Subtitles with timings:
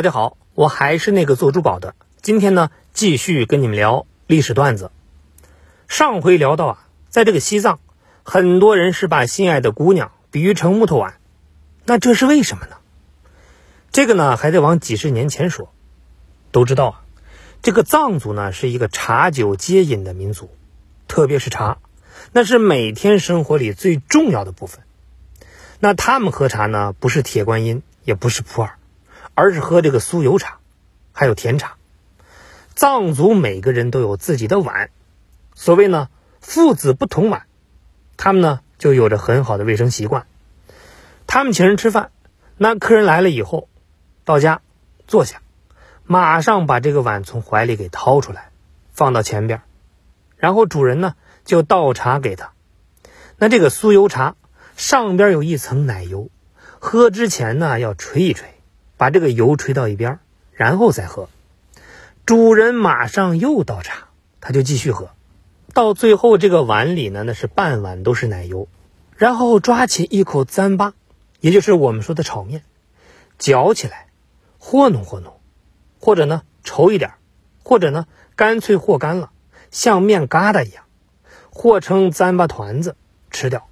[0.00, 1.94] 大家好，我还是那个做珠宝的。
[2.22, 4.90] 今天呢，继续跟你们聊历史段子。
[5.88, 7.80] 上回聊到啊，在这个西藏，
[8.22, 11.18] 很多人是把心爱的姑娘比喻成木头碗，
[11.84, 12.76] 那这是为什么呢？
[13.92, 15.70] 这个呢，还得往几十年前说。
[16.50, 17.02] 都知道啊，
[17.60, 20.48] 这个藏族呢是一个茶酒皆饮的民族，
[21.08, 21.76] 特别是茶，
[22.32, 24.80] 那是每天生活里最重要的部分。
[25.78, 28.79] 那他们喝茶呢，不是铁观音，也不是普洱。
[29.40, 30.58] 而是喝这个酥油茶，
[31.12, 31.76] 还有甜茶。
[32.74, 34.90] 藏族每个人都有自己的碗，
[35.54, 36.10] 所谓呢
[36.42, 37.46] 父子不同碗，
[38.18, 40.26] 他们呢就有着很好的卫生习惯。
[41.26, 42.10] 他们请人吃饭，
[42.58, 43.70] 那客人来了以后，
[44.26, 44.60] 到家
[45.06, 45.40] 坐下，
[46.04, 48.50] 马上把这个碗从怀里给掏出来，
[48.92, 49.62] 放到前边，
[50.36, 51.14] 然后主人呢
[51.46, 52.52] 就倒茶给他。
[53.38, 54.36] 那这个酥油茶
[54.76, 56.28] 上边有一层奶油，
[56.78, 58.46] 喝之前呢要吹一吹。
[59.00, 60.18] 把这个油吹到一边，
[60.52, 61.30] 然后再喝。
[62.26, 64.08] 主人马上又倒茶，
[64.42, 65.08] 他就继续喝。
[65.72, 68.68] 到最后，这个碗里呢，那是半碗都是奶油。
[69.16, 70.92] 然后抓起一口糌粑，
[71.40, 72.62] 也就是我们说的炒面，
[73.38, 74.08] 搅起来，
[74.58, 75.40] 和弄和弄，
[75.98, 77.12] 或者呢稠一点，
[77.64, 78.06] 或者呢
[78.36, 79.30] 干脆和干了，
[79.70, 80.84] 像面疙瘩一样，
[81.48, 82.96] 和成糌粑团子
[83.30, 83.66] 吃掉。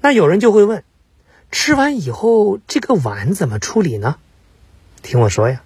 [0.00, 0.84] 那有人就会问。
[1.52, 4.16] 吃完以后，这个碗怎么处理呢？
[5.02, 5.62] 听我说呀，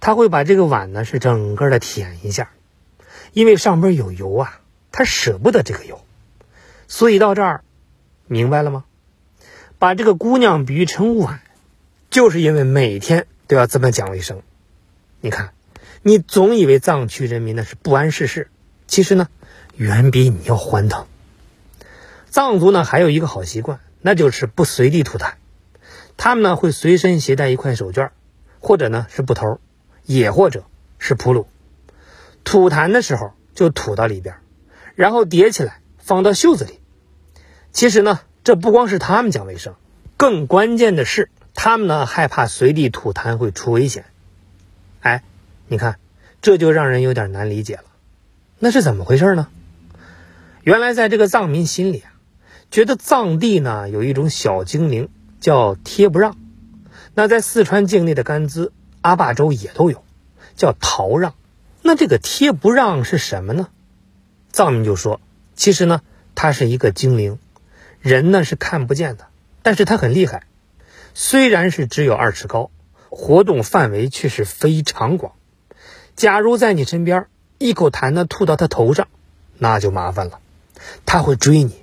[0.00, 2.50] 他会把这个碗呢是整个的舔一下，
[3.34, 4.60] 因为上边有油啊，
[4.90, 6.00] 他舍不得这个油，
[6.88, 7.62] 所以到这儿，
[8.26, 8.84] 明白了吗？
[9.78, 11.40] 把这个姑娘比喻成碗，
[12.08, 14.40] 就是因为每天都要这么讲卫生。
[15.20, 15.52] 你看，
[16.00, 18.48] 你总以为藏区人民呢是不谙世事，
[18.86, 19.28] 其实呢，
[19.76, 21.06] 远比你要欢腾。
[22.30, 23.78] 藏族呢还有一个好习惯。
[24.02, 25.34] 那就是不随地吐痰，
[26.16, 28.10] 他们呢会随身携带一块手绢，
[28.60, 29.60] 或者呢是布头，
[30.04, 30.64] 也或者
[30.98, 31.46] 是铺路。
[32.44, 34.34] 吐痰的时候就吐到里边，
[34.96, 36.80] 然后叠起来放到袖子里。
[37.70, 39.76] 其实呢，这不光是他们讲卫生，
[40.16, 44.04] 更关键的是他们呢害怕随地吐痰会出危险。
[45.00, 45.22] 哎，
[45.68, 45.98] 你看，
[46.40, 47.84] 这就让人有点难理解了。
[48.58, 49.48] 那是怎么回事呢？
[50.62, 52.11] 原来在这个藏民心里啊。
[52.72, 55.10] 觉得藏地呢有一种小精灵
[55.40, 56.38] 叫贴不让，
[57.14, 58.70] 那在四川境内的甘孜、
[59.02, 60.02] 阿坝州也都有，
[60.56, 61.34] 叫陶让。
[61.82, 63.68] 那这个贴不让是什么呢？
[64.52, 65.20] 藏民就说，
[65.54, 66.00] 其实呢，
[66.34, 67.38] 它是一个精灵，
[68.00, 69.26] 人呢是看不见的，
[69.62, 70.44] 但是它很厉害，
[71.12, 72.70] 虽然是只有二尺高，
[73.10, 75.34] 活动范围却是非常广。
[76.16, 77.26] 假如在你身边
[77.58, 79.08] 一口痰呢吐到他头上，
[79.58, 80.40] 那就麻烦了，
[81.04, 81.81] 他会追你。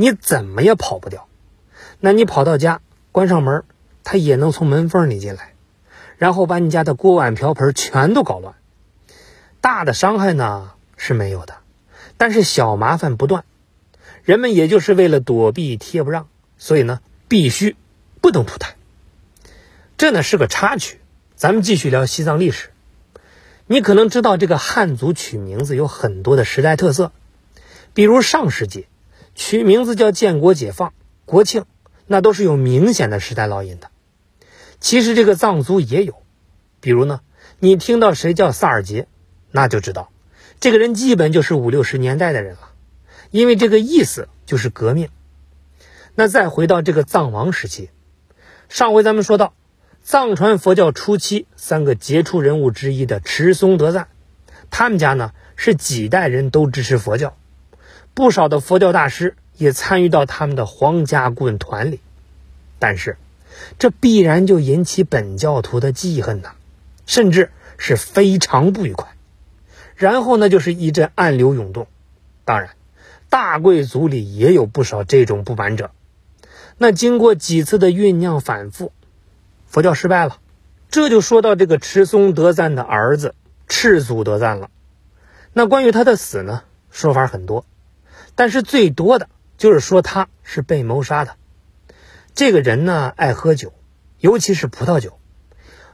[0.00, 1.26] 你怎么也跑不掉，
[1.98, 3.64] 那你跑到家关上门，
[4.04, 5.54] 他也能从门缝里进来，
[6.18, 8.54] 然后把你家的锅碗瓢盆全都搞乱。
[9.60, 11.56] 大的伤害呢是没有的，
[12.16, 13.44] 但是小麻烦不断。
[14.22, 16.28] 人们也就是为了躲避贴不让，
[16.58, 17.74] 所以呢必须
[18.20, 18.68] 不能吐痰。
[19.96, 21.00] 这呢是个插曲，
[21.34, 22.70] 咱们继续聊西藏历史。
[23.66, 27.10] 你可能知道这个汉族取名字有很多的时代特色，
[27.94, 28.86] 比如上世纪。
[29.38, 30.92] 取名字叫建国解放、
[31.24, 31.64] 国庆，
[32.08, 33.88] 那都是有明显的时代烙印的。
[34.80, 36.20] 其实这个藏族也有，
[36.80, 37.20] 比如呢，
[37.60, 39.06] 你听到谁叫萨尔杰，
[39.52, 40.10] 那就知道
[40.58, 42.72] 这个人基本就是五六十年代的人了，
[43.30, 45.08] 因为这个意思就是革命。
[46.16, 47.90] 那再回到这个藏王时期，
[48.68, 49.54] 上回咱们说到，
[50.02, 54.08] 藏传佛教初期三个杰出人物之一的持松德赞，
[54.68, 57.36] 他们家呢是几代人都支持佛教。
[58.18, 62.00] 不少的佛教大师也参与到他们的皇家顾问团里，
[62.80, 63.16] 但是
[63.78, 66.50] 这必然就引起本教徒的记恨呐，
[67.06, 69.14] 甚至是非常不愉快。
[69.94, 71.86] 然后呢，就是一阵暗流涌动。
[72.44, 72.70] 当然，
[73.30, 75.92] 大贵族里也有不少这种不满者。
[76.76, 78.90] 那经过几次的酝酿反复，
[79.68, 80.38] 佛教失败了。
[80.90, 83.36] 这就说到这个持松德赞的儿子
[83.68, 84.70] 赤祖德赞了。
[85.52, 87.64] 那关于他的死呢，说法很多。
[88.38, 91.34] 但是最多的就是说他是被谋杀的。
[92.36, 93.72] 这个人呢爱喝酒，
[94.20, 95.18] 尤其是葡萄酒。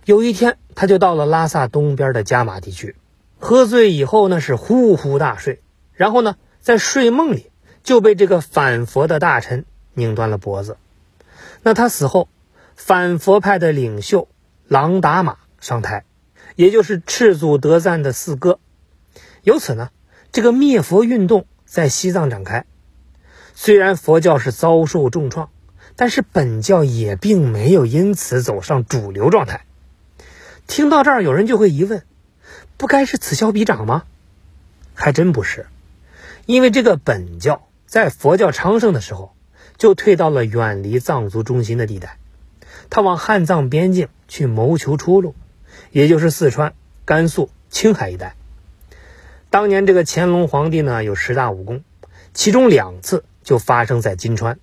[0.04, 2.96] 有一天，他就到了拉萨东边的加玛地区，
[3.38, 5.62] 喝醉以后呢是呼呼大睡，
[5.94, 7.50] 然后呢在睡梦里
[7.82, 9.64] 就被这个反佛的大臣
[9.94, 10.76] 拧断了脖子。
[11.62, 12.28] 那他死后，
[12.76, 14.28] 反佛派的领袖
[14.68, 16.04] 朗达玛上台，
[16.56, 18.58] 也就是赤祖德赞的四哥。
[19.42, 19.88] 由此呢，
[20.30, 21.46] 这个灭佛运动。
[21.74, 22.66] 在西藏展开，
[23.56, 25.50] 虽然佛教是遭受重创，
[25.96, 29.64] 但是本教也并没有因此走上主流状态。
[30.68, 32.04] 听到这儿，有人就会疑问：
[32.76, 34.04] 不该是此消彼长吗？
[34.94, 35.66] 还真不是，
[36.46, 39.34] 因为这个本教在佛教昌盛的时候，
[39.76, 42.18] 就退到了远离藏族中心的地带，
[42.88, 45.34] 他往汉藏边境去谋求出路，
[45.90, 46.72] 也就是四川、
[47.04, 48.36] 甘肃、青海一带。
[49.54, 51.84] 当年这个乾隆皇帝呢，有十大武功，
[52.32, 54.58] 其中两次就发生在金川。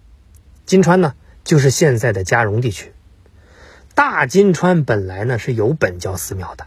[0.66, 1.16] 金川呢，
[1.46, 2.92] 就是现在的嘉绒地区。
[3.96, 6.66] 大金川本来呢是有本教寺庙的，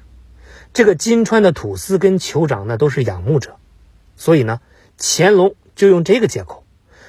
[0.72, 3.58] 这个金川的土司跟酋长呢都是仰慕者，
[4.16, 4.62] 所以呢，
[4.96, 6.64] 乾隆就用这个借口，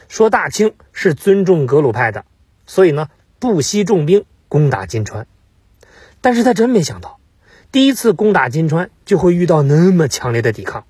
[0.09, 2.25] 说大清是尊重格鲁派的，
[2.67, 3.07] 所以呢
[3.39, 5.27] 不惜重兵攻打金川。
[6.19, 7.21] 但是他真没想到，
[7.71, 10.85] 第一次攻打金川就会遇到那么强烈的抵抗，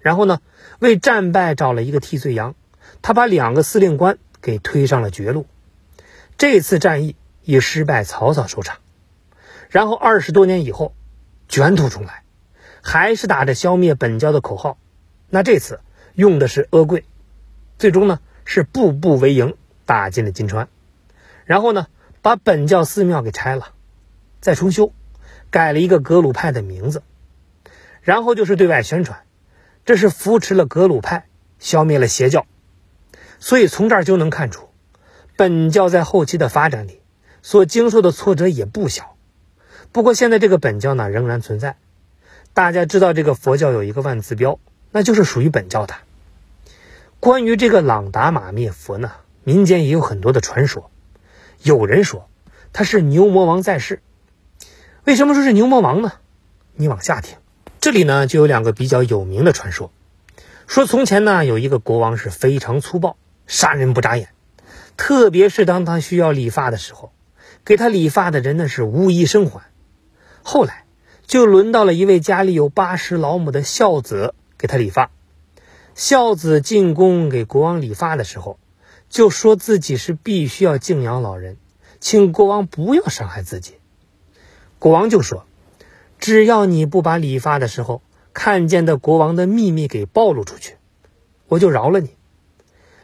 [0.00, 0.40] 然后呢
[0.80, 2.56] 为战败找了一个替罪羊，
[3.00, 5.46] 他把两个司令官给推上了绝路。
[6.36, 7.16] 这次战役。
[7.42, 8.76] 以失败草草收场，
[9.70, 10.94] 然后二十多年以后，
[11.48, 12.22] 卷土重来，
[12.82, 14.76] 还是打着消灭本教的口号。
[15.30, 15.80] 那这次
[16.14, 17.02] 用的是阿贵，
[17.78, 19.56] 最终呢是步步为营，
[19.86, 20.68] 打进了金川，
[21.44, 21.86] 然后呢
[22.20, 23.72] 把本教寺庙给拆了，
[24.40, 24.92] 再重修，
[25.50, 27.02] 改了一个格鲁派的名字，
[28.02, 29.22] 然后就是对外宣传，
[29.84, 31.26] 这是扶持了格鲁派，
[31.58, 32.46] 消灭了邪教。
[33.38, 34.68] 所以从这儿就能看出，
[35.36, 37.00] 本教在后期的发展里。
[37.42, 39.16] 所经受的挫折也不小，
[39.92, 41.78] 不过现在这个本教呢仍然存在。
[42.52, 44.58] 大家知道这个佛教有一个万字标，
[44.90, 45.94] 那就是属于本教的。
[47.18, 49.12] 关于这个朗达玛灭佛呢，
[49.42, 50.90] 民间也有很多的传说。
[51.62, 52.28] 有人说
[52.74, 54.02] 他是牛魔王在世，
[55.04, 56.12] 为什么说是牛魔王呢？
[56.74, 57.38] 你往下听，
[57.80, 59.90] 这里呢就有两个比较有名的传说。
[60.66, 63.16] 说从前呢有一个国王是非常粗暴，
[63.46, 64.28] 杀人不眨眼，
[64.96, 67.12] 特别是当他需要理发的时候。
[67.62, 69.62] 给他理发的人呢是无一生还，
[70.42, 70.84] 后来
[71.26, 75.10] 就轮到了一位家里有八十老母的孝子给他理发。
[75.94, 78.58] 孝子进宫给国王理发的时候，
[79.10, 81.58] 就说自己是必须要敬仰老人，
[81.98, 83.74] 请国王不要伤害自己。
[84.78, 85.44] 国王就说
[86.20, 88.02] ：“只要你不把理发的时候
[88.32, 90.76] 看见的国王的秘密给暴露出去，
[91.48, 92.10] 我就饶了你。”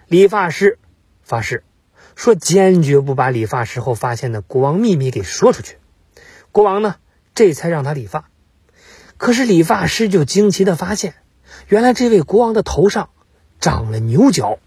[0.06, 0.78] 理发师
[1.22, 1.64] 发誓。
[2.14, 5.76] 说坚决不把理发时候发现的国王秘密给说出去。
[6.50, 6.96] 国王呢，
[7.34, 8.30] 这才让他理发。
[9.18, 11.14] 可是理发师就惊奇的发现，
[11.68, 13.10] 原来这位国王的头上
[13.60, 14.58] 长了牛角。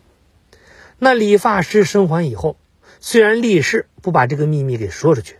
[0.99, 2.55] 那理发师生还以后，
[2.99, 5.37] 虽然立誓不把这个秘密给说出去，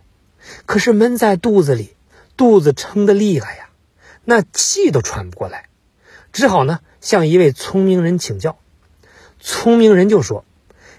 [0.66, 1.94] 可是闷在肚子里，
[2.40, 3.68] 肚子撑得厉害呀，
[4.24, 5.68] 那气都喘不过来，
[6.32, 8.58] 只好呢向一位聪明人请教。
[9.40, 10.46] 聪明人就说。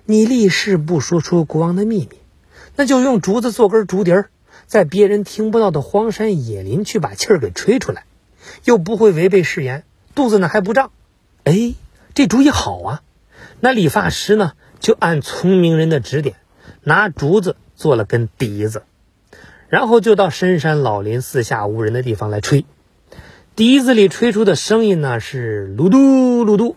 [0.06, 2.20] 你立誓不说出国王的秘密，
[2.76, 4.30] 那就用竹子做根竹笛儿，
[4.68, 8.04] 在别人听不到的荒山野林去把气儿给吹出来，
[8.64, 9.84] 又不会违背誓言，
[10.14, 10.92] 肚子呢还不胀。
[11.44, 11.74] 哎，
[12.14, 13.02] 这主意好啊！
[13.60, 16.36] 那理发师呢就按聪明人的指点，
[16.84, 18.84] 拿竹子做了根笛子，
[19.72, 22.66] 然后就到深山老林、四下无人的地方来吹。
[23.56, 26.76] 笛子里吹出的声音呢是噜嘟噜嘟，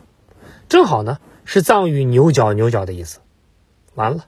[0.69, 1.19] 正好呢。
[1.47, 3.19] 是藏语“牛角牛角”的意思。
[3.95, 4.25] 完了，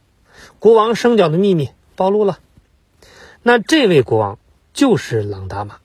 [0.59, 2.41] 国王生角的秘密暴露了。
[3.43, 4.39] 那这位国王
[4.75, 5.79] 就是朗达玛。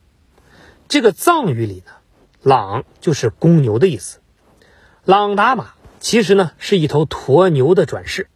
[0.89, 1.93] 这个藏语里呢
[2.43, 4.19] ，“朗”就是公牛的意思。
[5.05, 5.71] 朗达玛
[6.01, 8.27] 其实呢是一头驼牛的转世。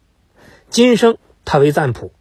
[0.69, 2.13] 今生他为赞普，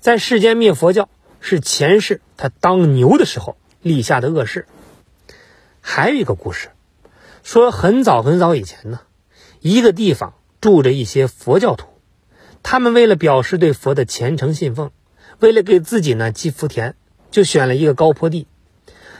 [0.00, 1.08] 在世间灭佛教，
[1.48, 4.66] 是前世他当牛的时候立下的恶事。
[5.80, 6.70] 还有一个故事，
[7.44, 8.98] 说很早很早以前呢。
[9.60, 11.86] 一个地方住着一些佛教徒，
[12.64, 14.90] 他们为了表示对佛的虔诚信奉，
[15.38, 16.96] 为了给自己呢积福田，
[17.30, 18.48] 就选了一个高坡地，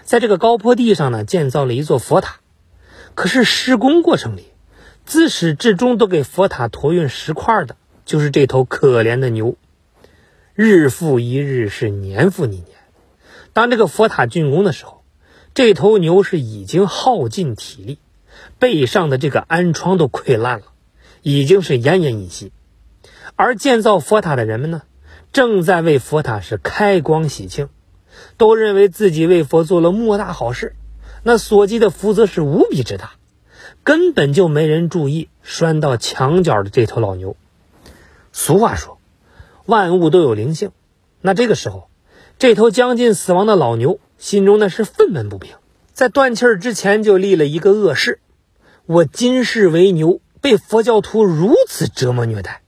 [0.03, 2.41] 在这个高坡地上呢建造了一座佛塔。
[3.15, 4.47] 可是施工过程里，
[5.05, 9.57] 自始至终都给佛塔驮运石块的，就是这头可怜的牛。
[10.57, 12.65] 日复一日，是年复一年。
[13.53, 15.05] 当这个佛塔竣工的时候，
[15.53, 17.99] 这头牛是已经耗尽体力。
[18.59, 20.65] 背上的这个鞍疮都溃烂了，
[21.21, 22.53] 已经是奄奄一息。
[23.35, 24.83] 而建造佛塔的人们呢，
[25.31, 27.69] 正在为佛塔是开光喜庆，
[28.39, 30.75] 都认为自己为佛做了莫大好事，
[31.23, 33.13] 那所积的福泽是无比之大，
[33.85, 37.37] 根本就没人注意拴到墙角的这头老牛。
[38.33, 38.96] 俗话说，
[39.67, 40.71] 万物都有灵性。
[41.21, 41.89] 那这个时候，
[42.39, 45.57] 这头将近死亡的老牛心中那是愤懑不平，
[45.93, 48.21] 在断气儿之前就立了一个恶誓。
[48.87, 52.63] 我今世为牛，被佛教徒如此折磨虐待。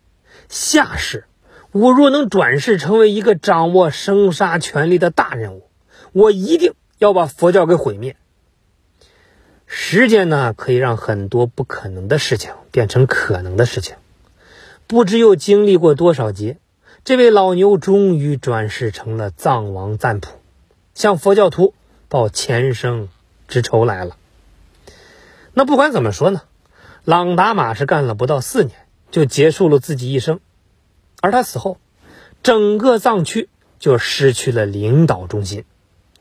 [0.49, 1.27] 下世，
[1.71, 5.69] 我若能转世成为一个掌握生杀权力的大人物，
[6.13, 8.17] 我一定要把佛教给毁灭。
[9.67, 13.97] 时间呢，可以让很多不可能的事情变成可能的事情。
[14.87, 16.57] 不知又经历过多少劫，
[17.09, 20.29] 这位老牛终于转世成了藏王赞普，
[20.93, 21.73] 向佛教徒
[22.11, 23.09] 报前生
[23.49, 24.19] 之仇来了。
[25.55, 26.43] 那不管怎么说呢，
[27.07, 28.77] 朗达玛是干了不到四年
[29.11, 30.39] 就结束了自己一生，
[31.23, 31.79] 而他死后，
[32.43, 33.49] 整个藏区
[33.79, 35.65] 就失去了领导中心，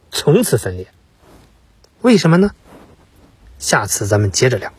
[0.10, 0.88] 从此分裂。
[2.00, 2.52] 为什么呢？
[3.60, 4.72] 下次咱们接着聊。